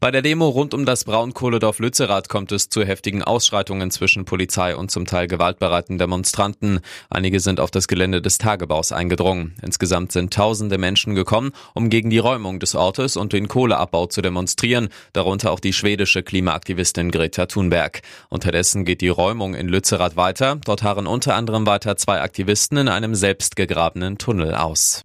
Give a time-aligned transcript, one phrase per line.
[0.00, 4.76] Bei der Demo rund um das Braunkohledorf Lützerath kommt es zu heftigen Ausschreitungen zwischen Polizei
[4.76, 6.80] und zum Teil gewaltbereiten Demonstranten.
[7.10, 9.54] Einige sind auf das Gelände des Tagebaus eingedrungen.
[9.62, 14.22] Insgesamt sind tausende Menschen gekommen, um gegen die Räumung des Ortes und den Kohleabbau zu
[14.22, 18.02] demonstrieren, darunter auch die schwedische Klimaaktivistin Greta Thunberg.
[18.28, 20.58] Unterdessen geht die Räumung in Lützerath weiter.
[20.64, 25.02] Dort harren unter anderem weiter zwei Aktivisten in einem selbstgegrabenen Tunnel aus.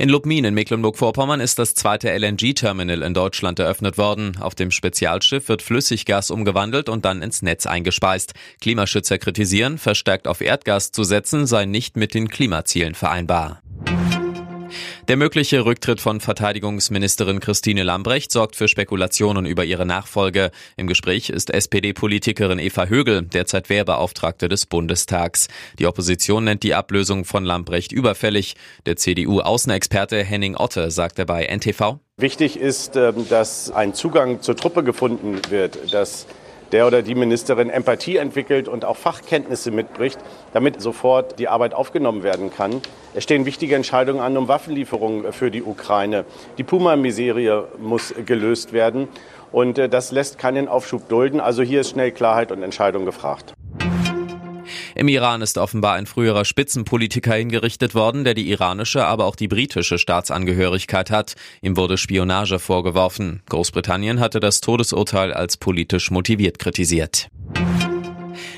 [0.00, 4.36] In Lubmin in Mecklenburg-Vorpommern ist das zweite LNG-Terminal in Deutschland eröffnet worden.
[4.38, 8.34] Auf dem Spezialschiff wird Flüssiggas umgewandelt und dann ins Netz eingespeist.
[8.60, 13.60] Klimaschützer kritisieren, verstärkt auf Erdgas zu setzen sei nicht mit den Klimazielen vereinbar.
[15.08, 20.50] Der mögliche Rücktritt von Verteidigungsministerin Christine Lambrecht sorgt für Spekulationen über ihre Nachfolge.
[20.76, 25.48] Im Gespräch ist SPD-Politikerin Eva Högel, derzeit Wehrbeauftragte des Bundestags.
[25.78, 28.54] Die Opposition nennt die Ablösung von Lambrecht überfällig.
[28.84, 32.00] Der CDU-Außenexperte Henning Otte sagte bei NTV.
[32.18, 36.26] Wichtig ist, ähm, dass ein Zugang zur Truppe gefunden wird, dass
[36.72, 40.18] der oder die Ministerin Empathie entwickelt und auch Fachkenntnisse mitbricht,
[40.52, 42.80] damit sofort die Arbeit aufgenommen werden kann.
[43.14, 46.24] Es stehen wichtige Entscheidungen an um Waffenlieferungen für die Ukraine.
[46.58, 49.08] Die Puma-Miserie muss gelöst werden.
[49.50, 51.40] Und äh, das lässt keinen Aufschub dulden.
[51.40, 53.54] Also hier ist schnell Klarheit und Entscheidung gefragt.
[54.98, 59.46] Im Iran ist offenbar ein früherer Spitzenpolitiker hingerichtet worden, der die iranische, aber auch die
[59.46, 61.36] britische Staatsangehörigkeit hat.
[61.62, 63.40] Ihm wurde Spionage vorgeworfen.
[63.48, 67.28] Großbritannien hatte das Todesurteil als politisch motiviert kritisiert.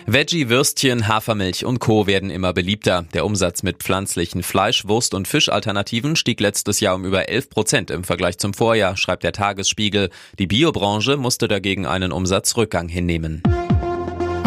[0.07, 2.07] Veggie, Würstchen, Hafermilch und Co.
[2.07, 3.05] werden immer beliebter.
[3.13, 7.91] Der Umsatz mit pflanzlichen Fleisch-, Wurst- und Fischalternativen stieg letztes Jahr um über 11 Prozent
[7.91, 10.09] im Vergleich zum Vorjahr, schreibt der Tagesspiegel.
[10.39, 13.43] Die Biobranche musste dagegen einen Umsatzrückgang hinnehmen.